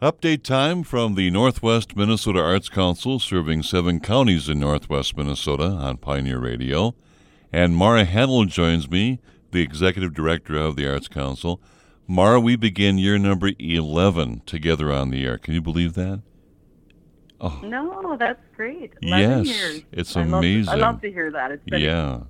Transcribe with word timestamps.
Update 0.00 0.44
time 0.44 0.84
from 0.84 1.16
the 1.16 1.28
Northwest 1.28 1.96
Minnesota 1.96 2.38
Arts 2.38 2.68
Council, 2.68 3.18
serving 3.18 3.64
seven 3.64 3.98
counties 3.98 4.48
in 4.48 4.60
Northwest 4.60 5.16
Minnesota 5.16 5.64
on 5.64 5.96
Pioneer 5.96 6.38
Radio. 6.38 6.94
And 7.52 7.76
Mara 7.76 8.04
Hanel 8.06 8.46
joins 8.46 8.88
me, 8.88 9.18
the 9.50 9.60
Executive 9.60 10.14
Director 10.14 10.56
of 10.56 10.76
the 10.76 10.88
Arts 10.88 11.08
Council. 11.08 11.60
Mara, 12.06 12.38
we 12.38 12.54
begin 12.54 12.96
year 12.96 13.18
number 13.18 13.50
11 13.58 14.42
together 14.46 14.92
on 14.92 15.10
the 15.10 15.26
air. 15.26 15.36
Can 15.36 15.54
you 15.54 15.60
believe 15.60 15.94
that? 15.94 16.22
Oh. 17.40 17.60
No, 17.64 18.16
that's 18.16 18.40
great. 18.54 18.92
yes, 19.02 19.46
years. 19.46 19.82
it's 19.90 20.16
I 20.16 20.22
amazing. 20.22 20.66
Love, 20.66 20.74
I 20.74 20.86
love 20.92 21.00
to 21.02 21.10
hear 21.10 21.32
that. 21.32 21.50
It's 21.50 21.64
been 21.64 21.80
yeah 21.80 22.20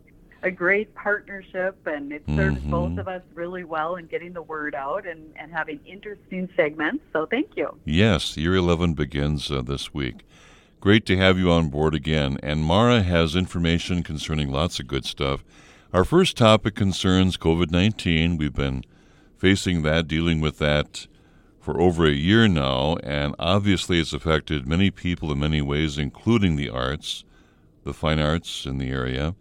a 0.43 0.51
great 0.51 0.95
partnership 0.95 1.77
and 1.87 2.13
it 2.13 2.23
serves 2.35 2.59
mm-hmm. 2.59 2.71
both 2.71 2.99
of 2.99 3.09
us 3.09 3.23
really 3.35 3.65
well 3.65 3.97
in 3.97 4.07
getting 4.07 4.33
the 4.33 4.43
word 4.43 4.75
out 4.75 5.07
and, 5.07 5.33
and 5.37 5.53
having 5.53 5.81
interesting 5.85 6.49
segments. 6.57 7.03
So 7.13 7.27
thank 7.27 7.57
you. 7.57 7.77
Yes, 7.85 8.37
year 8.37 8.55
11 8.55 8.95
begins 8.95 9.51
uh, 9.51 9.63
this 9.63 9.93
week. 9.93 10.25
Great 10.81 11.05
to 11.07 11.17
have 11.17 11.39
you 11.39 11.51
on 11.51 11.69
board 11.71 11.95
again. 11.95 12.39
And 12.43 12.63
Mara 12.63 13.03
has 13.03 13.35
information 13.35 14.03
concerning 14.05 14.51
lots 14.51 14.79
of 14.79 14.87
good 14.87 15.05
stuff. 15.05 15.45
Our 15.93 16.05
first 16.05 16.37
topic 16.37 16.75
concerns 16.75 17.37
COVID 17.37 17.71
19. 17.71 18.37
We've 18.37 18.55
been 18.55 18.85
facing 19.37 19.83
that, 19.83 20.07
dealing 20.07 20.41
with 20.41 20.59
that 20.59 21.07
for 21.69 21.81
over 21.81 22.07
a 22.07 22.13
year 22.13 22.49
now, 22.49 22.97
and 23.03 23.35
obviously 23.39 24.01
it's 24.01 24.13
affected 24.13 24.67
many 24.67 24.91
people 24.91 25.33
in 25.33 25.39
many 25.39 25.61
ways, 25.61 25.99
including 25.99 26.57
the 26.57 26.71
arts, 26.71 27.25
the 27.85 27.93
fine 27.93 28.19
arts 28.19 28.65
in 28.65 28.79
the 28.79 28.91
area. 28.91 29.35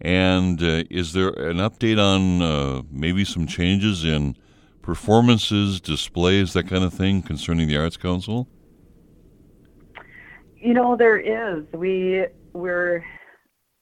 And 0.00 0.62
uh, 0.62 0.84
is 0.90 1.12
there 1.12 1.28
an 1.28 1.58
update 1.58 1.98
on 1.98 2.40
uh, 2.40 2.82
maybe 2.90 3.24
some 3.24 3.46
changes 3.46 4.04
in 4.04 4.36
performances, 4.80 5.80
displays, 5.80 6.54
that 6.54 6.68
kind 6.68 6.84
of 6.84 6.94
thing 6.94 7.22
concerning 7.22 7.68
the 7.68 7.76
Arts 7.76 7.96
Council? 7.96 8.48
You 10.56 10.74
know, 10.74 10.96
there 10.96 11.18
is. 11.18 11.64
We 11.72 12.26
we're 12.52 13.04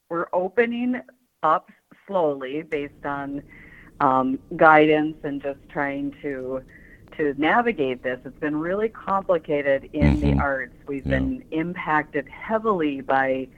we're 0.08 0.28
opening 0.32 1.00
up 1.42 1.70
slowly 2.06 2.62
based 2.62 3.04
on 3.04 3.42
um, 4.00 4.38
guidance 4.56 5.16
and 5.22 5.40
just 5.42 5.60
trying 5.68 6.14
to 6.22 6.62
to 7.16 7.34
navigate 7.36 8.02
this. 8.02 8.18
It's 8.24 8.38
been 8.38 8.56
really 8.56 8.88
complicated 8.88 9.90
in 9.92 10.16
mm-hmm. 10.16 10.36
the 10.36 10.42
arts. 10.42 10.74
We've 10.86 11.06
yeah. 11.06 11.18
been 11.18 11.44
impacted 11.50 12.28
heavily 12.28 13.00
by 13.00 13.48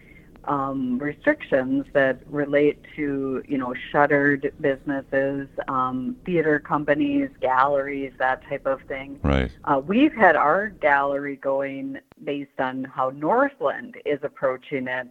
um, 0.44 0.98
restrictions 0.98 1.84
that 1.92 2.20
relate 2.26 2.78
to 2.96 3.42
you 3.46 3.58
know 3.58 3.74
shuttered 3.90 4.52
businesses, 4.60 5.48
um, 5.68 6.16
theater 6.24 6.58
companies, 6.58 7.30
galleries, 7.40 8.12
that 8.18 8.42
type 8.48 8.66
of 8.66 8.80
thing. 8.82 9.18
Right. 9.22 9.50
Uh, 9.64 9.80
we've 9.84 10.14
had 10.14 10.36
our 10.36 10.68
gallery 10.68 11.36
going 11.36 11.98
based 12.24 12.58
on 12.58 12.84
how 12.84 13.10
Northland 13.10 13.96
is 14.04 14.18
approaching 14.22 14.88
it. 14.88 15.08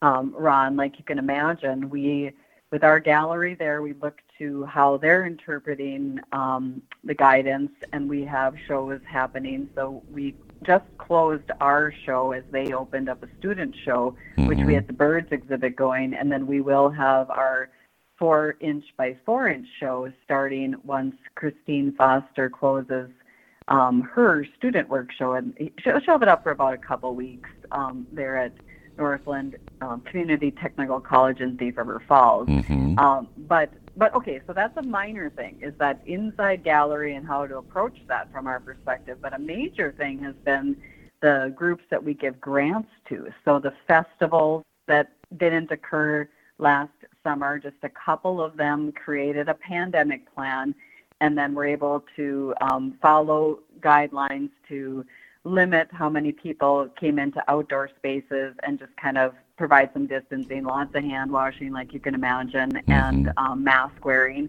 Um, 0.00 0.32
Ron, 0.36 0.76
like 0.76 0.98
you 0.98 1.04
can 1.04 1.18
imagine, 1.18 1.90
we 1.90 2.32
with 2.70 2.84
our 2.84 3.00
gallery 3.00 3.54
there, 3.54 3.80
we 3.82 3.94
look 3.94 4.20
to 4.38 4.64
how 4.66 4.98
they're 4.98 5.26
interpreting 5.26 6.20
um, 6.32 6.82
the 7.02 7.14
guidance, 7.14 7.72
and 7.92 8.08
we 8.08 8.24
have 8.24 8.54
shows 8.66 9.00
happening. 9.06 9.68
So 9.74 10.02
we 10.12 10.34
just 10.64 10.84
closed 10.98 11.50
our 11.60 11.92
show 12.04 12.32
as 12.32 12.44
they 12.50 12.72
opened 12.72 13.08
up 13.08 13.22
a 13.22 13.28
student 13.38 13.74
show, 13.84 14.16
mm-hmm. 14.36 14.46
which 14.46 14.58
we 14.58 14.64
mm-hmm. 14.64 14.74
had 14.74 14.86
the 14.86 14.92
birds 14.92 15.28
exhibit 15.30 15.76
going, 15.76 16.14
and 16.14 16.30
then 16.30 16.46
we 16.46 16.60
will 16.60 16.90
have 16.90 17.30
our 17.30 17.70
four 18.18 18.56
inch 18.60 18.84
by 18.96 19.16
four 19.24 19.48
inch 19.48 19.66
show 19.78 20.10
starting 20.24 20.74
once 20.84 21.14
Christine 21.36 21.94
Foster 21.96 22.50
closes 22.50 23.10
um, 23.68 24.02
her 24.02 24.46
student 24.56 24.88
work 24.88 25.12
show, 25.12 25.34
and 25.34 25.54
she'll, 25.82 26.00
she'll 26.00 26.14
have 26.14 26.22
it 26.22 26.28
up 26.28 26.42
for 26.42 26.50
about 26.50 26.74
a 26.74 26.78
couple 26.78 27.14
weeks 27.14 27.50
um, 27.70 28.06
there 28.12 28.36
at 28.36 28.52
Northland 28.96 29.56
um, 29.80 30.00
Community 30.00 30.50
Technical 30.50 31.00
College 31.00 31.40
in 31.40 31.56
Thief 31.56 31.76
River 31.76 32.02
Falls. 32.08 32.48
Mm-hmm. 32.48 32.98
Um, 32.98 33.28
but 33.36 33.70
but 33.98 34.14
okay, 34.14 34.40
so 34.46 34.52
that's 34.52 34.76
a 34.76 34.82
minor 34.82 35.28
thing, 35.28 35.58
is 35.60 35.74
that 35.78 36.00
inside 36.06 36.62
gallery 36.62 37.16
and 37.16 37.26
how 37.26 37.46
to 37.46 37.58
approach 37.58 37.98
that 38.06 38.30
from 38.32 38.46
our 38.46 38.60
perspective. 38.60 39.18
But 39.20 39.34
a 39.34 39.38
major 39.40 39.92
thing 39.98 40.20
has 40.20 40.36
been 40.44 40.76
the 41.20 41.52
groups 41.56 41.82
that 41.90 42.02
we 42.02 42.14
give 42.14 42.40
grants 42.40 42.90
to. 43.08 43.26
So 43.44 43.58
the 43.58 43.74
festivals 43.88 44.62
that 44.86 45.10
didn't 45.36 45.72
occur 45.72 46.28
last 46.58 46.92
summer, 47.24 47.58
just 47.58 47.76
a 47.82 47.88
couple 47.88 48.40
of 48.40 48.56
them 48.56 48.92
created 48.92 49.48
a 49.48 49.54
pandemic 49.54 50.32
plan, 50.32 50.76
and 51.20 51.36
then 51.36 51.52
we're 51.52 51.66
able 51.66 52.04
to 52.14 52.54
um, 52.60 52.96
follow 53.02 53.58
guidelines 53.80 54.50
to 54.68 55.04
limit 55.42 55.88
how 55.90 56.08
many 56.08 56.30
people 56.30 56.88
came 57.00 57.18
into 57.18 57.42
outdoor 57.50 57.90
spaces 57.96 58.54
and 58.62 58.78
just 58.78 58.96
kind 58.96 59.18
of 59.18 59.34
provide 59.58 59.90
some 59.92 60.06
distancing, 60.06 60.64
lots 60.64 60.94
of 60.94 61.02
hand 61.02 61.30
washing, 61.30 61.72
like 61.72 61.92
you 61.92 62.00
can 62.00 62.14
imagine, 62.14 62.70
mm-hmm. 62.70 62.90
and 62.90 63.32
um, 63.36 63.62
mask 63.62 64.04
wearing. 64.04 64.48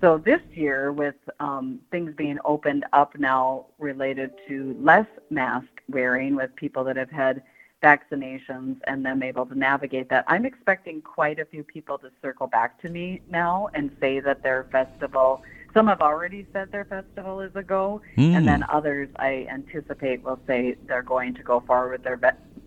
So 0.00 0.18
this 0.18 0.40
year, 0.52 0.92
with 0.92 1.16
um, 1.40 1.80
things 1.90 2.14
being 2.16 2.38
opened 2.44 2.84
up 2.92 3.18
now 3.18 3.66
related 3.78 4.30
to 4.48 4.76
less 4.80 5.06
mask 5.30 5.66
wearing 5.88 6.36
with 6.36 6.54
people 6.56 6.84
that 6.84 6.96
have 6.96 7.10
had 7.10 7.42
vaccinations 7.82 8.76
and 8.86 9.04
them 9.04 9.22
able 9.22 9.44
to 9.46 9.58
navigate 9.58 10.08
that, 10.10 10.24
I'm 10.28 10.46
expecting 10.46 11.02
quite 11.02 11.38
a 11.38 11.44
few 11.44 11.64
people 11.64 11.98
to 11.98 12.10
circle 12.22 12.46
back 12.46 12.80
to 12.82 12.88
me 12.88 13.22
now 13.28 13.68
and 13.74 13.94
say 14.00 14.20
that 14.20 14.42
their 14.42 14.64
festival 14.70 15.42
some 15.74 15.88
have 15.88 16.02
already 16.02 16.46
said 16.52 16.70
their 16.70 16.84
festival 16.84 17.40
is 17.40 17.50
a 17.56 17.62
go, 17.62 18.00
mm. 18.16 18.36
and 18.36 18.46
then 18.46 18.64
others 18.68 19.08
I 19.16 19.48
anticipate 19.50 20.22
will 20.22 20.38
say 20.46 20.76
they're 20.86 21.02
going 21.02 21.34
to 21.34 21.42
go 21.42 21.58
forward 21.66 21.90
with 21.90 22.04
their 22.04 22.16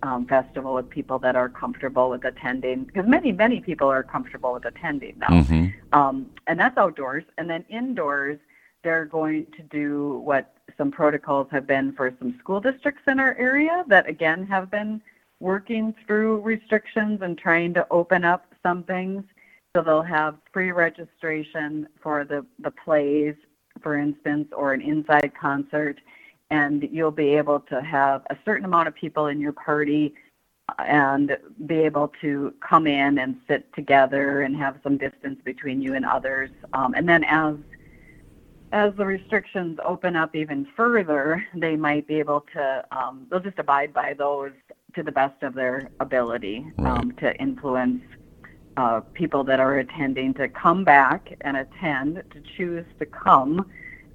um, 0.04 0.26
festival 0.26 0.74
with 0.74 0.90
people 0.90 1.20
that 1.20 1.36
are 1.36 1.50
comfortable 1.50 2.10
with 2.10 2.24
attending, 2.26 2.84
because 2.84 3.08
many, 3.08 3.32
many 3.32 3.60
people 3.60 3.88
are 3.88 4.04
comfortable 4.04 4.54
with 4.54 4.66
attending 4.66 5.18
now. 5.20 5.28
Mm-hmm. 5.28 5.98
Um, 5.98 6.30
and 6.48 6.60
that's 6.60 6.78
outdoors. 6.78 7.24
And 7.38 7.50
then 7.50 7.66
indoors, 7.70 8.40
they're 8.84 9.06
going 9.06 9.48
to 9.58 9.64
do 9.64 10.22
what 10.24 10.54
some 10.78 10.92
protocols 10.92 11.48
have 11.52 11.66
been 11.66 11.94
for 11.94 12.14
some 12.20 12.38
school 12.40 12.60
districts 12.60 13.02
in 13.08 13.20
our 13.20 13.36
area 13.38 13.84
that, 13.88 14.08
again, 14.08 14.46
have 14.48 14.70
been 14.70 15.02
working 15.40 15.94
through 16.06 16.42
restrictions 16.42 17.22
and 17.22 17.38
trying 17.38 17.74
to 17.74 17.86
open 17.92 18.24
up 18.24 18.46
some 18.64 18.84
things. 18.84 19.24
So 19.76 19.84
they'll 19.84 20.02
have 20.02 20.36
free 20.52 20.72
registration 20.72 21.88
for 22.02 22.26
the, 22.26 22.46
the 22.60 22.72
plays, 22.72 23.36
for 23.82 23.98
instance, 23.98 24.48
or 24.56 24.74
an 24.74 24.82
inside 24.82 25.34
concert, 25.40 26.00
and 26.50 26.88
you'll 26.92 27.12
be 27.12 27.36
able 27.36 27.60
to 27.62 27.82
have 27.82 28.24
a 28.30 28.38
certain 28.46 28.66
amount 28.66 28.88
of 28.88 28.96
people 28.96 29.28
in 29.28 29.40
your 29.40 29.52
party 29.52 30.14
and 30.80 31.38
be 31.66 31.76
able 31.76 32.12
to 32.22 32.54
come 32.68 32.88
in 32.88 33.20
and 33.20 33.38
sit 33.48 33.72
together 33.74 34.42
and 34.42 34.56
have 34.56 34.78
some 34.84 34.98
distance 34.98 35.40
between 35.44 35.82
you 35.82 35.94
and 35.94 36.06
others. 36.06 36.50
Um, 36.74 36.94
and 36.94 37.08
then 37.08 37.24
as 37.24 37.56
as 38.74 38.94
the 38.98 39.06
restrictions 39.06 39.80
open 39.86 40.18
up 40.18 40.36
even 40.36 40.68
further, 40.76 41.46
they 41.56 41.78
might 41.78 42.06
be 42.06 42.16
able 42.16 42.46
to 42.54 42.84
um, 42.92 43.26
they'll 43.30 43.40
just 43.40 43.60
abide 43.60 43.94
by 43.94 44.14
those 44.14 44.52
to 44.96 45.04
the 45.04 45.12
best 45.12 45.42
of 45.44 45.54
their 45.54 45.90
ability 46.00 46.66
right. 46.78 47.00
um, 47.00 47.12
to 47.14 47.36
influence 47.38 48.02
uh, 48.78 49.02
people 49.14 49.44
that 49.44 49.60
are 49.60 49.80
attending 49.80 50.34
to 50.36 50.48
come 50.48 50.84
back 50.84 51.36
and 51.42 51.58
attend, 51.58 52.24
to 52.32 52.42
choose 52.56 52.86
to 53.00 53.06
come 53.06 53.70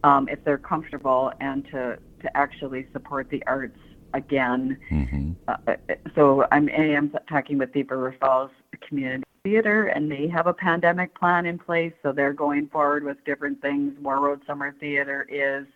um, 0.05 0.29
if 0.29 0.43
they're 0.45 0.59
comfortable, 0.59 1.33
and 1.41 1.65
to, 1.67 1.99
to 2.23 2.37
actually 2.37 2.87
support 2.93 3.29
the 3.31 3.43
arts 3.47 3.79
again. 4.15 4.79
Mm-hmm. 4.91 5.33
Uh, 5.49 5.75
so 6.15 6.47
I'm, 6.53 6.69
I 6.69 6.85
am 6.85 7.13
talking 7.29 7.59
with 7.59 7.73
the 7.73 7.83
River 7.83 8.15
Falls 8.21 8.51
Community 8.87 9.25
Theater, 9.45 9.87
and 9.89 10.11
they 10.11 10.29
have 10.29 10.47
a 10.47 10.55
pandemic 10.55 11.19
plan 11.19 11.47
in 11.47 11.59
place, 11.59 11.93
so 12.03 12.13
they're 12.13 12.33
going 12.33 12.69
forward 12.69 13.05
with 13.05 13.23
different 13.25 13.61
things. 13.61 13.93
Warroad 14.01 14.47
Summer 14.47 14.75
Theater 14.79 15.27
is, 15.29 15.67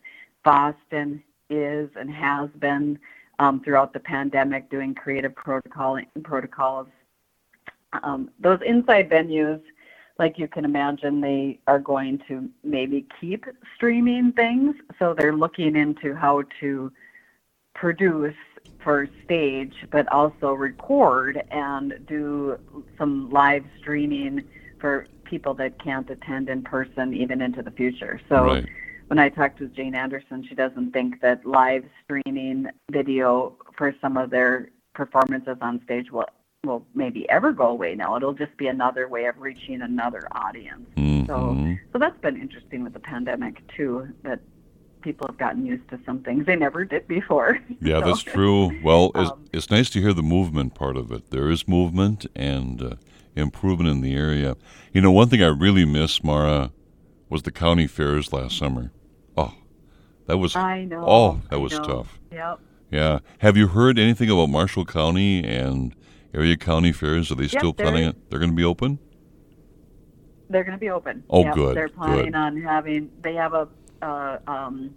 Boston 0.44 1.22
is, 1.50 1.88
and 1.98 2.10
has 2.10 2.48
been 2.58 2.98
um, 3.38 3.60
throughout 3.62 3.92
the 3.92 4.00
pandemic 4.00 4.70
doing 4.70 4.94
creative 4.94 5.34
protocol 5.34 5.98
protocols 6.22 6.88
um, 8.02 8.30
those 8.38 8.60
inside 8.64 9.08
venues, 9.10 9.60
like 10.18 10.38
you 10.38 10.48
can 10.48 10.64
imagine, 10.64 11.20
they 11.20 11.58
are 11.66 11.78
going 11.78 12.20
to 12.28 12.48
maybe 12.64 13.06
keep 13.20 13.44
streaming 13.74 14.32
things. 14.32 14.74
So 14.98 15.14
they're 15.14 15.36
looking 15.36 15.76
into 15.76 16.14
how 16.14 16.42
to 16.60 16.92
produce 17.74 18.34
for 18.82 19.08
stage, 19.24 19.74
but 19.90 20.10
also 20.12 20.52
record 20.52 21.42
and 21.50 21.94
do 22.06 22.58
some 22.96 23.30
live 23.30 23.64
streaming 23.78 24.42
for 24.80 25.06
people 25.24 25.54
that 25.54 25.82
can't 25.82 26.08
attend 26.08 26.48
in 26.48 26.62
person 26.62 27.12
even 27.12 27.42
into 27.42 27.62
the 27.62 27.70
future. 27.70 28.20
So 28.28 28.44
right. 28.44 28.66
when 29.08 29.18
I 29.18 29.28
talked 29.28 29.60
with 29.60 29.74
Jane 29.74 29.94
Anderson, 29.94 30.46
she 30.48 30.54
doesn't 30.54 30.92
think 30.92 31.20
that 31.20 31.44
live 31.44 31.84
streaming 32.04 32.68
video 32.90 33.56
for 33.76 33.94
some 34.00 34.16
of 34.16 34.30
their 34.30 34.70
performances 34.94 35.58
on 35.60 35.82
stage 35.84 36.10
will 36.10 36.26
will 36.66 36.86
maybe 36.94 37.28
ever 37.30 37.52
go 37.52 37.66
away 37.68 37.94
now. 37.94 38.16
It'll 38.16 38.34
just 38.34 38.56
be 38.56 38.66
another 38.66 39.08
way 39.08 39.26
of 39.26 39.38
reaching 39.38 39.82
another 39.82 40.28
audience. 40.32 40.86
Mm-hmm. 40.96 41.26
So 41.26 41.76
so 41.92 41.98
that's 41.98 42.18
been 42.20 42.40
interesting 42.40 42.84
with 42.84 42.92
the 42.92 43.00
pandemic 43.00 43.62
too. 43.76 44.08
That 44.22 44.40
people 45.02 45.26
have 45.28 45.38
gotten 45.38 45.64
used 45.64 45.88
to 45.88 45.98
some 46.04 46.20
things 46.22 46.46
they 46.46 46.56
never 46.56 46.84
did 46.84 47.06
before. 47.06 47.58
Yeah, 47.80 48.00
So, 48.00 48.06
that's 48.06 48.22
true. 48.22 48.82
Well, 48.82 49.12
it's, 49.14 49.30
Um, 49.30 49.44
it's 49.52 49.70
nice 49.70 49.88
to 49.90 50.00
hear 50.00 50.12
the 50.12 50.22
movement 50.22 50.74
part 50.74 50.96
of 50.96 51.12
it. 51.12 51.30
There 51.30 51.48
is 51.48 51.68
movement 51.68 52.26
and 52.34 52.82
uh, 52.82 52.94
improvement 53.36 53.88
in 53.90 54.00
the 54.00 54.14
area. 54.14 54.56
You 54.92 55.00
know, 55.00 55.12
one 55.12 55.28
thing 55.28 55.42
I 55.42 55.48
really 55.48 55.84
miss, 55.84 56.24
Mara, 56.24 56.72
was 57.28 57.42
the 57.42 57.52
county 57.52 57.86
fairs 57.86 58.32
last 58.32 58.58
summer. 58.58 58.90
Oh, 59.36 59.54
that 60.26 60.38
was 60.38 60.56
I 60.56 60.84
know. 60.84 61.04
oh, 61.06 61.40
that 61.50 61.60
was 61.60 61.72
tough. 61.74 62.18
Yep. 62.32 62.60
Yeah. 62.90 63.18
Have 63.38 63.56
you 63.56 63.68
heard 63.68 63.98
anything 63.98 64.30
about 64.30 64.48
Marshall 64.48 64.84
County 64.84 65.44
and 65.44 65.94
area 66.36 66.56
county 66.56 66.92
fairs? 66.92 67.30
Are 67.32 67.34
they 67.34 67.48
still 67.48 67.72
they're- 67.72 67.86
planning 67.86 68.08
it? 68.08 68.30
They're 68.30 68.38
going 68.38 68.50
to 68.50 68.56
be 68.56 68.64
open? 68.64 68.98
They're 70.48 70.62
going 70.62 70.76
to 70.76 70.80
be 70.80 70.90
open. 70.90 71.24
Oh, 71.28 71.42
Yep, 71.42 71.54
good, 71.56 71.76
They're 71.76 71.88
planning 71.88 72.26
good. 72.26 72.34
on 72.36 72.62
having. 72.62 73.10
They 73.22 73.34
have 73.34 73.52
a 73.52 73.66
uh, 74.00 74.38
um, 74.46 74.94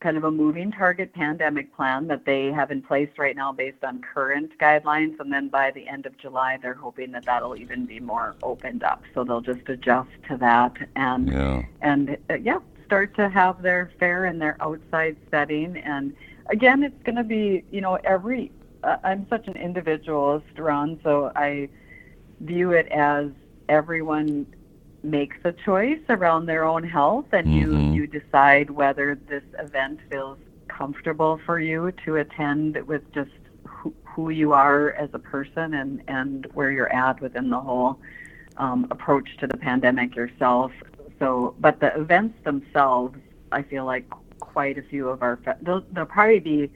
kind 0.00 0.16
of 0.16 0.24
a 0.24 0.30
moving 0.30 0.72
target 0.72 1.12
pandemic 1.12 1.74
plan 1.76 2.08
that 2.08 2.24
they 2.24 2.46
have 2.46 2.72
in 2.72 2.82
place 2.82 3.08
right 3.16 3.36
now 3.36 3.52
based 3.52 3.84
on 3.84 4.00
current 4.00 4.50
guidelines, 4.58 5.20
and 5.20 5.32
then 5.32 5.48
by 5.48 5.70
the 5.70 5.86
end 5.86 6.04
of 6.06 6.16
July, 6.18 6.58
they're 6.60 6.74
hoping 6.74 7.12
that 7.12 7.24
that'll 7.26 7.56
even 7.56 7.86
be 7.86 8.00
more 8.00 8.34
opened 8.42 8.82
up. 8.82 9.02
So 9.14 9.22
they'll 9.22 9.40
just 9.40 9.68
adjust 9.68 10.08
to 10.28 10.36
that 10.38 10.76
and 10.96 11.28
Yeah. 11.28 11.62
and 11.82 12.16
uh, 12.28 12.34
yeah, 12.34 12.58
start 12.84 13.14
to 13.16 13.28
have 13.28 13.62
their 13.62 13.92
fair 14.00 14.24
in 14.26 14.40
their 14.40 14.56
outside 14.60 15.16
setting. 15.30 15.76
And 15.76 16.12
again, 16.50 16.82
it's 16.82 17.00
going 17.04 17.16
to 17.16 17.24
be, 17.24 17.62
you 17.70 17.80
know, 17.82 17.94
every. 18.02 18.50
I'm 19.04 19.26
such 19.28 19.46
an 19.48 19.56
individualist, 19.56 20.46
Ron, 20.58 21.00
so 21.02 21.32
I 21.34 21.68
view 22.40 22.72
it 22.72 22.86
as 22.88 23.28
everyone 23.68 24.46
makes 25.02 25.36
a 25.44 25.52
choice 25.52 26.00
around 26.08 26.46
their 26.46 26.64
own 26.64 26.82
health, 26.82 27.26
and 27.32 27.46
Mhm. 27.46 27.52
you 27.52 27.94
you 27.94 28.06
decide 28.06 28.70
whether 28.70 29.14
this 29.14 29.44
event 29.58 30.00
feels 30.10 30.38
comfortable 30.68 31.38
for 31.46 31.58
you 31.58 31.92
to 32.04 32.16
attend 32.16 32.76
with 32.86 33.02
just 33.12 33.30
who, 33.64 33.94
who 34.04 34.30
you 34.30 34.52
are 34.52 34.90
as 34.92 35.10
a 35.12 35.18
person 35.18 35.74
and 35.74 36.02
and 36.08 36.46
where 36.54 36.70
you're 36.70 36.92
at 36.92 37.20
within 37.20 37.50
the 37.50 37.60
whole 37.60 37.98
um, 38.56 38.86
approach 38.90 39.36
to 39.38 39.46
the 39.46 39.56
pandemic 39.56 40.14
yourself. 40.16 40.72
So, 41.18 41.54
but 41.60 41.80
the 41.80 41.94
events 41.98 42.36
themselves, 42.44 43.18
I 43.52 43.62
feel 43.62 43.84
like 43.84 44.06
quite 44.40 44.78
a 44.78 44.82
few 44.82 45.08
of 45.08 45.22
our 45.22 45.38
they'll, 45.62 45.84
they'll 45.92 46.06
probably 46.06 46.40
be 46.40 46.70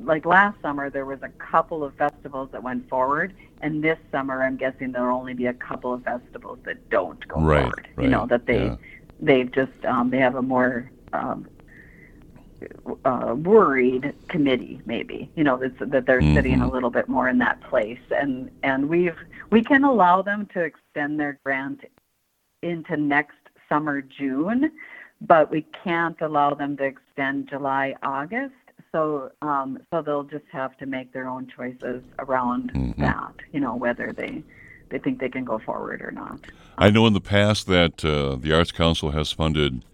like 0.00 0.24
last 0.24 0.60
summer. 0.60 0.90
There 0.90 1.06
was 1.06 1.22
a 1.22 1.28
couple 1.30 1.84
of 1.84 1.94
festivals 1.94 2.50
that 2.52 2.62
went 2.62 2.88
forward, 2.88 3.34
and 3.60 3.82
this 3.82 3.98
summer 4.10 4.42
I'm 4.42 4.56
guessing 4.56 4.92
there'll 4.92 5.16
only 5.16 5.34
be 5.34 5.46
a 5.46 5.54
couple 5.54 5.92
of 5.92 6.04
festivals 6.04 6.58
that 6.64 6.88
don't 6.90 7.26
go 7.28 7.40
Right, 7.40 7.62
forward. 7.62 7.88
You 8.00 8.08
know 8.08 8.26
that 8.26 8.46
they 8.46 8.64
yeah. 8.64 8.76
they've 9.20 9.50
just 9.50 9.84
um, 9.84 10.10
they 10.10 10.18
have 10.18 10.34
a 10.34 10.42
more 10.42 10.90
um, 11.12 11.46
uh, 13.04 13.34
worried 13.36 14.14
committee, 14.28 14.80
maybe 14.86 15.30
you 15.34 15.44
know 15.44 15.56
that's, 15.56 15.90
that 15.90 16.06
they're 16.06 16.20
sitting 16.20 16.60
a 16.60 16.68
little 16.70 16.90
bit 16.90 17.08
more 17.08 17.28
in 17.28 17.38
that 17.38 17.60
place, 17.62 18.00
and 18.10 18.50
and 18.62 18.88
we've 18.88 19.16
we 19.50 19.62
can 19.62 19.84
allow 19.84 20.22
them 20.22 20.46
to 20.54 20.60
extend 20.60 21.20
their 21.20 21.38
grant 21.44 21.80
into 22.62 22.96
next 22.96 23.36
summer 23.68 24.00
June, 24.00 24.70
but 25.20 25.50
we 25.50 25.62
can't 25.84 26.20
allow 26.20 26.54
them 26.54 26.76
to 26.76 26.84
extend 26.84 27.48
July 27.48 27.94
August. 28.02 28.54
So 28.94 29.32
um, 29.42 29.78
so 29.90 30.02
they'll 30.02 30.22
just 30.22 30.44
have 30.52 30.76
to 30.78 30.86
make 30.86 31.12
their 31.12 31.26
own 31.26 31.48
choices 31.54 32.04
around 32.20 32.72
Mhm. 32.72 32.96
that, 32.98 33.34
you 33.52 33.58
know, 33.58 33.74
whether 33.74 34.12
they 34.12 34.44
they 34.90 34.98
think 35.00 35.18
they 35.18 35.28
can 35.28 35.44
go 35.44 35.58
forward 35.58 36.00
or 36.00 36.12
not. 36.12 36.38
I 36.78 36.90
know 36.90 37.04
in 37.08 37.12
the 37.12 37.20
past 37.20 37.66
that 37.66 38.04
uh, 38.04 38.36
the 38.36 38.52
Arts 38.52 38.70
Council 38.70 39.10
has 39.10 39.32
funded 39.32 39.84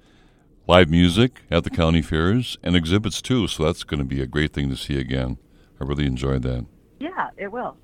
live 0.66 0.90
music 0.90 1.40
at 1.50 1.64
the 1.64 1.70
county 1.70 2.02
fairs 2.02 2.58
and 2.62 2.76
exhibits 2.76 3.22
too, 3.22 3.48
so 3.48 3.64
that's 3.64 3.84
going 3.84 4.00
to 4.00 4.04
be 4.04 4.20
a 4.20 4.26
great 4.26 4.52
thing 4.52 4.68
to 4.68 4.76
see 4.76 4.98
again. 4.98 5.38
I 5.80 5.84
really 5.84 6.04
enjoyed 6.04 6.42
that. 6.42 6.66
Yeah, 6.98 7.30
it 7.38 7.50
will. 7.50 7.76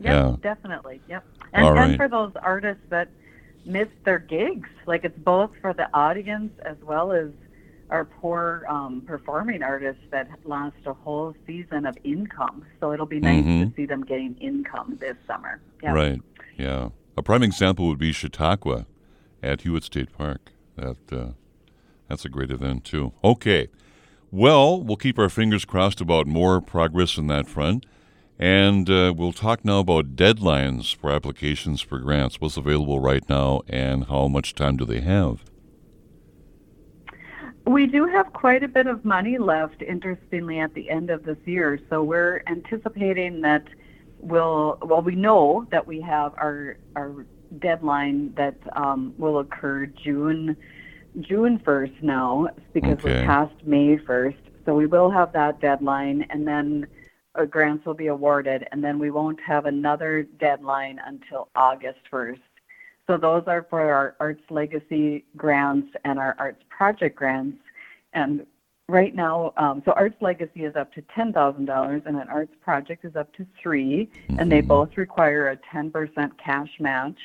Yep, 0.00 0.14
Yeah. 0.14 0.36
definitely. 0.40 1.02
Yep. 1.08 1.24
And, 1.52 1.74
right. 1.74 1.90
and 1.90 1.96
for 1.98 2.08
those 2.08 2.32
artists 2.36 2.84
that 2.88 3.08
missed 3.66 4.02
their 4.04 4.18
gigs, 4.18 4.70
like 4.86 5.04
it's 5.04 5.18
both 5.18 5.50
for 5.60 5.74
the 5.74 5.88
audience 5.92 6.52
as 6.64 6.78
well 6.82 7.12
as 7.12 7.28
our 7.92 8.04
poor 8.06 8.64
um, 8.68 9.02
performing 9.06 9.62
artists 9.62 10.02
that 10.10 10.26
lost 10.44 10.76
a 10.86 10.94
whole 10.94 11.34
season 11.46 11.84
of 11.86 11.96
income. 12.04 12.64
So 12.80 12.92
it'll 12.92 13.06
be 13.06 13.20
nice 13.20 13.44
Mhm. 13.44 13.68
to 13.68 13.76
see 13.76 13.86
them 13.86 14.02
getting 14.02 14.34
income 14.40 14.96
this 14.98 15.16
summer. 15.26 15.60
Yep. 15.82 15.94
Right. 15.94 16.20
Yeah. 16.56 16.88
A 17.16 17.22
prime 17.22 17.42
example 17.42 17.86
would 17.88 17.98
be 17.98 18.12
Chautauqua 18.12 18.86
at 19.42 19.60
Hewitt 19.60 19.84
State 19.84 20.10
Park. 20.16 20.52
That 20.76 20.96
uh, 21.12 21.32
that's 22.08 22.24
a 22.24 22.30
great 22.30 22.50
event 22.50 22.84
too. 22.84 23.12
Okay. 23.22 23.68
Well, 24.30 24.82
we'll 24.82 24.96
keep 24.96 25.18
our 25.18 25.28
fingers 25.28 25.66
crossed 25.66 26.00
about 26.00 26.26
more 26.26 26.60
progress 26.62 27.18
in 27.18 27.26
that 27.26 27.46
front. 27.46 27.84
And 28.38 28.88
uh, 28.88 29.12
we'll 29.16 29.34
talk 29.34 29.64
now 29.64 29.80
about 29.80 30.16
deadlines 30.16 30.92
for 30.96 31.10
applications 31.12 31.80
for 31.82 31.98
grants. 32.00 32.40
What's 32.40 32.56
available 32.56 32.98
right 32.98 33.22
now 33.28 33.60
and 33.68 34.06
how 34.06 34.26
much 34.28 34.54
time 34.54 34.76
do 34.78 34.84
they 34.86 35.00
have? 35.00 35.44
We 37.66 37.86
do 37.86 38.06
have 38.06 38.32
quite 38.32 38.62
a 38.64 38.68
bit 38.68 38.86
of 38.86 39.04
money 39.04 39.38
left, 39.38 39.82
interestingly, 39.82 40.58
at 40.58 40.74
the 40.74 40.90
end 40.90 41.10
of 41.10 41.24
this 41.24 41.38
year. 41.44 41.78
So 41.88 42.02
we're 42.02 42.42
anticipating 42.48 43.40
that 43.42 43.64
we'll, 44.18 44.78
well, 44.82 45.02
we 45.02 45.14
know 45.14 45.66
that 45.70 45.86
we 45.86 46.00
have 46.00 46.34
our, 46.38 46.76
our 46.96 47.24
deadline 47.58 48.32
that 48.36 48.56
um, 48.74 49.14
will 49.16 49.38
occur 49.38 49.86
June, 49.86 50.56
June 51.20 51.58
1st 51.60 52.02
now 52.02 52.48
because 52.72 52.98
Okay. 52.98 53.20
we're 53.20 53.26
past 53.26 53.54
May 53.64 53.96
1st. 53.96 54.36
So 54.64 54.74
we 54.74 54.86
will 54.86 55.10
have 55.10 55.32
that 55.32 55.60
deadline 55.60 56.26
and 56.30 56.46
then 56.46 56.86
uh, 57.34 57.44
grants 57.44 57.84
will 57.84 57.94
be 57.94 58.06
awarded 58.08 58.66
and 58.72 58.82
then 58.82 58.98
we 58.98 59.10
won't 59.10 59.40
have 59.40 59.66
another 59.66 60.22
deadline 60.22 61.00
until 61.06 61.48
August 61.54 62.00
1st. 62.12 62.40
So 63.12 63.18
those 63.18 63.42
are 63.46 63.66
for 63.68 63.82
our 63.82 64.16
Arts 64.20 64.40
Legacy 64.48 65.26
grants 65.36 65.88
and 66.06 66.18
our 66.18 66.34
Arts 66.38 66.62
Project 66.70 67.14
grants. 67.14 67.58
And 68.14 68.46
right 68.88 69.14
now, 69.14 69.52
um, 69.58 69.82
so 69.84 69.92
Arts 69.92 70.16
Legacy 70.22 70.64
is 70.64 70.76
up 70.76 70.94
to 70.94 71.02
ten 71.14 71.30
thousand 71.30 71.66
dollars, 71.66 72.00
and 72.06 72.16
an 72.16 72.26
Arts 72.30 72.54
Project 72.62 73.04
is 73.04 73.14
up 73.14 73.30
to 73.34 73.46
3 73.62 74.08
and 74.38 74.50
they 74.50 74.62
Mhm. 74.62 74.68
both 74.68 74.96
require 74.96 75.48
a 75.48 75.56
ten 75.56 75.90
percent 75.90 76.38
cash 76.38 76.80
match. 76.80 77.20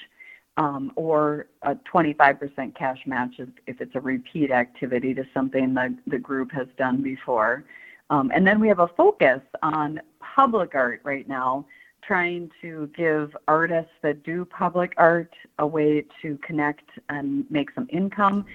Um, 0.57 0.91
or 0.95 1.45
a 1.61 1.75
25% 1.75 2.73
cash 2.73 3.05
match 3.05 3.35
if, 3.37 3.47
if 3.67 3.79
it's 3.79 3.93
a 3.93 3.99
repeat 3.99 4.49
activity 4.49 5.13
to 5.13 5.23
something 5.31 5.75
that 5.75 5.91
the 6.07 6.17
group 6.17 6.51
has 6.51 6.67
done 6.77 7.03
before. 7.03 7.63
Um, 8.09 8.31
and 8.33 8.45
then 8.47 8.59
we 8.59 8.67
have 8.67 8.79
a 8.79 8.87
focus 8.87 9.41
on 9.61 10.01
public 10.19 10.73
art 10.73 11.01
right 11.03 11.27
now, 11.27 11.67
trying 12.07 12.49
to 12.61 12.89
give 12.95 13.35
artists 13.47 13.91
that 14.01 14.23
do 14.23 14.45
public 14.45 14.93
art 14.97 15.33
a 15.59 15.67
way 15.67 16.05
to 16.21 16.37
connect 16.37 16.89
and 17.09 17.49
make 17.51 17.69
some 17.75 17.87
income. 17.91 18.45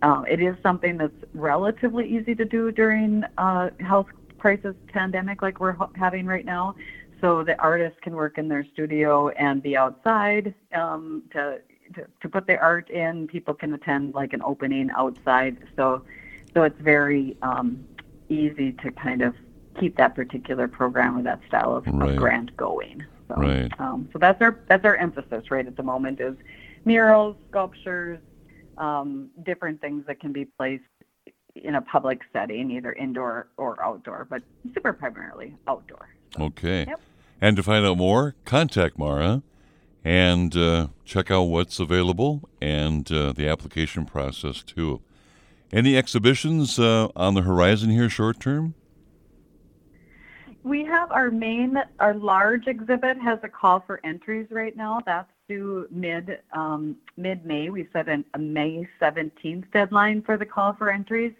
Uh, 0.00 0.22
it 0.28 0.40
is 0.40 0.56
something 0.62 0.96
that's 0.96 1.12
relatively 1.34 2.08
easy 2.08 2.34
to 2.34 2.44
do 2.44 2.72
during 2.72 3.22
uh, 3.36 3.68
health 3.80 4.06
crisis 4.38 4.74
pandemic 4.88 5.42
like 5.42 5.60
we're 5.60 5.76
having 5.94 6.26
right 6.26 6.46
now. 6.46 6.74
So 7.20 7.44
the 7.44 7.56
artists 7.60 7.98
can 8.02 8.14
work 8.16 8.38
in 8.38 8.48
their 8.48 8.66
studio 8.72 9.28
and 9.28 9.62
be 9.62 9.76
outside 9.76 10.54
um, 10.74 11.22
to, 11.32 11.60
to 11.94 12.06
to 12.20 12.28
put 12.28 12.48
their 12.48 12.60
art 12.60 12.90
in. 12.90 13.28
People 13.28 13.54
can 13.54 13.72
attend 13.74 14.14
like 14.14 14.32
an 14.32 14.42
opening 14.42 14.90
outside. 14.96 15.58
So 15.76 16.02
so 16.52 16.64
it's 16.64 16.80
very 16.80 17.36
um, 17.42 17.84
easy 18.28 18.72
to 18.72 18.90
kind 18.90 19.22
of 19.22 19.34
keep 19.78 19.96
that 19.96 20.14
particular 20.14 20.68
program 20.68 21.18
or 21.18 21.22
that 21.22 21.40
style 21.48 21.74
of, 21.74 21.86
Right. 21.86 22.10
of 22.10 22.16
grant 22.16 22.56
going. 22.56 23.04
So, 23.28 23.34
Right. 23.36 23.72
Um, 23.80 24.08
so 24.12 24.18
that's 24.18 24.40
our 24.42 24.58
that's 24.68 24.84
our 24.84 24.96
emphasis 24.96 25.50
right 25.50 25.66
at 25.66 25.76
the 25.76 25.82
moment 25.82 26.20
is 26.20 26.34
murals, 26.84 27.36
sculptures, 27.48 28.18
um, 28.78 29.30
different 29.44 29.80
things 29.80 30.04
that 30.06 30.20
can 30.20 30.32
be 30.32 30.44
placed 30.44 30.82
in 31.54 31.74
a 31.74 31.82
public 31.82 32.20
setting, 32.32 32.70
either 32.70 32.92
indoor 32.92 33.48
or 33.56 33.82
outdoor, 33.82 34.26
but 34.28 34.42
super 34.74 34.92
primarily 34.92 35.54
outdoor. 35.68 36.08
Okay. 36.38 36.86
Yep. 36.88 37.00
And 37.40 37.56
to 37.56 37.62
find 37.62 37.84
out 37.84 37.98
more, 37.98 38.34
contact 38.44 38.98
Mara 38.98 39.42
and 40.04 40.56
uh, 40.56 40.88
check 41.04 41.30
out 41.30 41.42
what's 41.44 41.78
available 41.78 42.48
and 42.60 43.10
uh, 43.12 43.32
the 43.32 43.48
application 43.48 44.04
process 44.04 44.62
too. 44.62 45.00
Any 45.72 45.96
exhibitions 45.96 46.78
uh, 46.78 47.08
on 47.16 47.34
the 47.34 47.42
horizon 47.42 47.90
here 47.90 48.10
short 48.10 48.40
term? 48.40 48.74
We 50.64 50.84
have 50.84 51.10
our 51.10 51.30
main, 51.30 51.76
our 51.98 52.14
large 52.14 52.68
exhibit 52.68 53.18
has 53.18 53.40
a 53.42 53.48
call 53.48 53.82
for 53.84 54.00
entries 54.04 54.46
right 54.50 54.76
now. 54.76 55.00
That's 55.04 55.28
due 55.48 55.88
mid 55.90 56.38
um, 56.52 56.96
mid 57.16 57.44
May. 57.44 57.68
We 57.68 57.88
set 57.92 58.08
an, 58.08 58.24
a 58.34 58.38
May 58.38 58.88
17th 59.00 59.64
deadline 59.72 60.22
for 60.22 60.36
the 60.36 60.46
call 60.46 60.74
for 60.74 60.92
entries, 60.92 61.32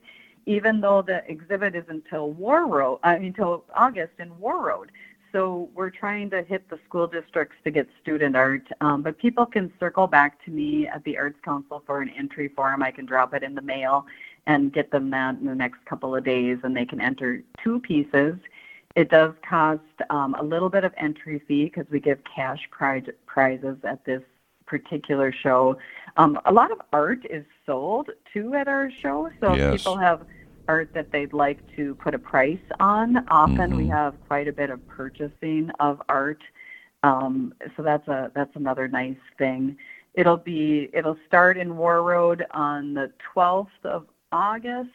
even 0.47 0.81
though 0.81 1.02
the 1.02 1.23
exhibit 1.31 1.76
is 1.76 1.85
until 1.88 2.35
Warroad, 2.35 2.99
until 3.05 3.64
August 3.76 4.14
in 4.19 4.31
Warroad. 4.33 4.88
So 5.31 5.71
we're 5.73 5.91
trying 5.91 6.29
to 6.31 6.43
hit 6.43 6.69
the 6.69 6.79
school 6.87 7.07
districts 7.07 7.57
to 7.64 7.71
get 7.71 7.88
student 8.02 8.37
art, 8.37 8.67
um, 8.81 9.02
but 9.02 9.17
people 9.19 9.47
can 9.47 9.73
circle 9.81 10.07
back 10.07 10.45
to 10.45 10.50
me 10.50 10.87
at 10.88 11.02
the 11.05 11.17
Arts 11.17 11.38
Council 11.43 11.83
for 11.87 12.02
an 12.02 12.11
entry 12.11 12.49
form. 12.49 12.83
I 12.83 12.91
can 12.91 13.07
drop 13.07 13.33
it 13.33 13.43
in 13.43 13.55
the 13.55 13.62
mail, 13.62 14.05
and 14.47 14.73
get 14.73 14.91
them 14.91 15.11
that 15.11 15.37
in 15.37 15.47
the 15.47 15.55
next 15.55 15.85
couple 15.85 16.14
of 16.17 16.25
days, 16.25 16.59
and 16.64 16.76
they 16.76 16.85
can 16.85 17.00
enter 17.00 17.43
two 17.62 17.81
pieces. 17.81 18.35
It 18.94 19.11
does 19.11 19.32
cost 19.49 19.80
um, 20.11 20.34
a 20.34 20.42
little 20.42 20.68
bit 20.68 20.84
of 20.84 20.92
entry 20.96 21.42
fee 21.49 21.64
because 21.64 21.87
we 21.90 22.00
give 22.00 22.18
cash 22.25 22.61
prize, 22.70 23.04
prizes 23.26 23.78
at 23.84 24.04
this 24.04 24.22
particular 24.66 25.32
show. 25.32 25.76
Um, 26.16 26.38
a 26.44 26.52
lot 26.52 26.70
of 26.70 26.80
art 26.92 27.25
is 27.28 27.44
sold 27.64 28.11
too 28.32 28.54
at 28.54 28.68
our 28.68 28.90
show, 28.90 29.30
so 29.40 29.54
yes. 29.54 29.75
if 29.75 29.80
people 29.80 29.96
have 29.96 30.26
art 30.68 30.90
that 30.94 31.11
they'd 31.11 31.32
like 31.32 31.58
to 31.76 31.94
put 31.96 32.14
a 32.14 32.18
price 32.18 32.58
on. 32.80 33.26
Often 33.28 33.70
mm-hmm. 33.70 33.76
we 33.76 33.87
have 33.88 34.14
quite 34.28 34.49
a 34.49 34.52
bit 34.52 34.70
of 34.70 34.87
purchasing 34.88 35.70
of 35.80 36.00
art, 36.08 36.42
um, 37.02 37.54
so 37.76 37.82
that's 37.82 38.06
a 38.08 38.30
that's 38.34 38.54
another 38.56 38.88
nice 38.88 39.16
thing. 39.38 39.76
It'll 40.14 40.37
be 40.37 40.90
it'll 40.92 41.18
start 41.26 41.56
in 41.56 41.70
Warroad 41.70 42.42
on 42.52 42.94
the 42.94 43.12
12th 43.34 43.68
of 43.84 44.06
August, 44.30 44.90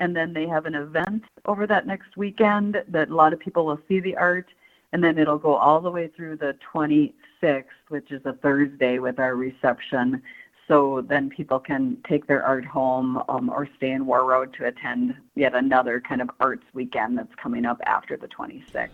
and 0.00 0.16
then 0.16 0.32
they 0.32 0.48
have 0.48 0.66
an 0.66 0.74
event 0.74 1.22
over 1.44 1.66
that 1.66 1.86
next 1.86 2.16
weekend 2.16 2.82
that 2.88 3.10
a 3.10 3.14
lot 3.14 3.32
of 3.32 3.38
people 3.38 3.66
will 3.66 3.78
see 3.86 4.00
the 4.00 4.16
art, 4.16 4.48
and 4.92 5.04
then 5.04 5.18
it'll 5.18 5.38
go 5.38 5.54
all 5.54 5.80
the 5.80 5.90
way 5.90 6.08
through 6.08 6.36
the 6.36 6.56
26th, 6.74 7.64
which 7.88 8.10
is 8.10 8.22
a 8.24 8.32
Thursday 8.32 8.98
with 8.98 9.20
our 9.20 9.36
reception. 9.36 10.22
So 10.66 11.04
then 11.06 11.28
people 11.28 11.60
can 11.60 11.98
take 12.08 12.26
their 12.26 12.42
art 12.42 12.64
home 12.64 13.22
um, 13.28 13.50
or 13.50 13.68
stay 13.76 13.90
in 13.90 14.06
Warroad 14.06 14.54
to 14.54 14.66
attend 14.66 15.14
yet 15.34 15.54
another 15.54 16.00
kind 16.00 16.22
of 16.22 16.30
arts 16.40 16.64
weekend 16.72 17.18
that's 17.18 17.34
coming 17.42 17.66
up 17.66 17.80
after 17.84 18.16
the 18.16 18.28
26th. 18.28 18.90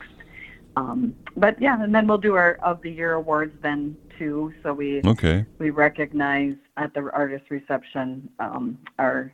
Um, 0.77 1.15
but 1.37 1.61
yeah, 1.61 1.83
and 1.83 1.95
then 1.95 2.07
we'll 2.07 2.19
do 2.19 2.35
our 2.35 2.55
of 2.63 2.83
the 2.83 2.91
year 2.91 3.15
awards 3.15 3.55
then 3.63 3.97
too. 4.19 4.53
So 4.63 4.75
we 4.75 5.01
okay. 5.07 5.47
we 5.59 5.71
recognize 5.71 6.57
at 6.77 6.93
the 6.93 7.11
artist 7.13 7.51
reception 7.51 8.29
um, 8.41 8.79
our 8.99 9.33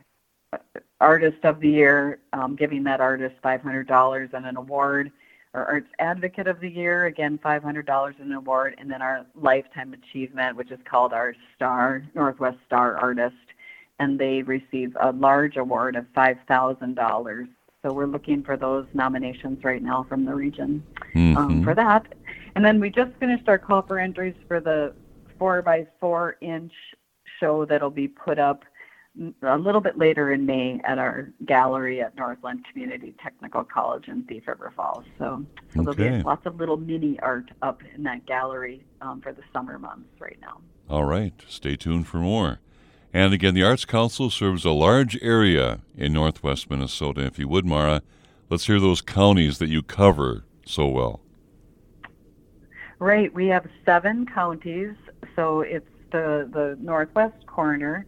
artist 1.03 1.43
of 1.43 1.59
the 1.59 1.69
year, 1.69 2.19
um, 2.33 2.55
giving 2.55 2.83
that 2.85 3.01
artist 3.01 3.35
$500 3.43 4.33
and 4.33 4.45
an 4.45 4.57
award. 4.57 5.11
Our 5.53 5.65
Arts 5.65 5.89
Advocate 5.99 6.47
of 6.47 6.59
the 6.59 6.69
Year, 6.69 7.05
again 7.05 7.37
$500 7.43 8.19
and 8.19 8.31
an 8.31 8.33
award, 8.33 8.75
and 8.79 8.89
then 8.89 9.03
our 9.03 9.25
Lifetime 9.35 9.93
Achievement, 9.93 10.57
which 10.57 10.71
is 10.71 10.79
called 10.89 11.13
our 11.13 11.35
Star 11.55 12.03
Northwest 12.15 12.57
Star 12.65 12.97
Artist, 12.97 13.35
and 13.99 14.17
they 14.17 14.41
receive 14.41 14.97
a 14.99 15.11
large 15.11 15.57
award 15.57 15.95
of 15.95 16.05
$5,000 16.17 17.47
so 17.83 17.91
we're 17.91 18.05
looking 18.05 18.43
for 18.43 18.55
those 18.55 18.85
nominations 18.93 19.61
right 19.63 19.83
now 19.83 20.05
from 20.07 20.23
the 20.23 20.33
region 20.33 20.81
um, 21.15 21.21
mm-hmm. 21.21 21.37
um, 21.37 21.63
for 21.63 21.75
that. 21.75 22.13
And 22.55 22.63
then 22.63 22.79
we 22.79 22.89
just 22.89 23.11
finished 23.19 23.49
our 23.49 23.57
call 23.57 23.81
for 23.81 23.99
entries 23.99 24.35
for 24.47 24.61
the 24.61 24.93
four 25.37 25.61
by 25.61 25.85
four 25.99 26.37
inch 26.41 26.71
show 27.39 27.65
that'll 27.65 27.89
be 27.89 28.07
put 28.07 28.39
up 28.39 28.63
a 29.43 29.57
little 29.57 29.81
bit 29.81 29.97
later 29.97 30.31
in 30.31 30.45
May 30.45 30.81
at 30.83 30.97
our 30.97 31.29
gallery 31.45 32.01
at 32.01 32.15
Northland 32.15 32.65
Community 32.71 33.13
Technical 33.21 33.63
College 33.63 34.07
in 34.07 34.23
Thief 34.23 34.47
River 34.47 34.73
Falls. 34.75 35.05
So, 35.19 35.45
so 35.73 35.81
okay. 35.81 36.03
there'll 36.03 36.17
be 36.17 36.23
lots 36.23 36.45
of 36.45 36.55
little 36.55 36.77
mini 36.77 37.19
art 37.19 37.51
up 37.61 37.81
in 37.95 38.03
that 38.03 38.25
gallery 38.25 38.83
um, 39.01 39.21
for 39.21 39.31
the 39.31 39.43
summer 39.53 39.77
months 39.77 40.09
right 40.19 40.37
now. 40.41 40.61
All 40.89 41.05
right. 41.05 41.33
Stay 41.47 41.75
tuned 41.75 42.07
for 42.07 42.17
more. 42.17 42.59
And 43.13 43.33
again, 43.33 43.53
the 43.53 43.63
Arts 43.63 43.85
Council 43.85 44.31
serves 44.31 44.65
a 44.65 44.71
large 44.71 45.17
area 45.21 45.81
in 45.95 46.13
northwest 46.13 46.69
Minnesota. 46.71 47.21
If 47.21 47.37
you 47.37 47.47
would, 47.47 47.65
Mara, 47.65 48.01
let's 48.49 48.65
hear 48.65 48.79
those 48.79 49.01
counties 49.01 49.59
that 49.59 49.69
you 49.69 49.83
cover 49.83 50.45
so 50.65 50.87
well. 50.87 51.21
Right. 52.97 53.31
We 53.31 53.47
have 53.47 53.67
seven 53.85 54.25
counties, 54.25 54.95
so 55.35 55.61
it's 55.61 55.85
the, 56.11 56.49
the 56.51 56.77
northwest 56.81 57.45
corner 57.45 58.07